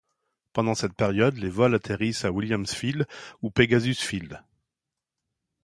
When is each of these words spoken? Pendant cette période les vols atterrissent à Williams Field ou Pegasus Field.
Pendant 0.53 0.73
cette 0.73 0.95
période 0.95 1.37
les 1.37 1.51
vols 1.51 1.75
atterrissent 1.75 2.25
à 2.25 2.31
Williams 2.31 2.71
Field 2.71 3.05
ou 3.43 3.51
Pegasus 3.51 4.01
Field. 4.01 4.41